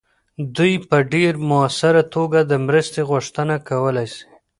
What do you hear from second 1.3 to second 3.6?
مؤثره توګه د مرستې غوښتنه